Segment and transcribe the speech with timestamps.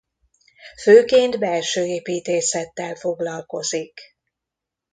[0.81, 4.01] Főként belsőépítészettel foglalkozik.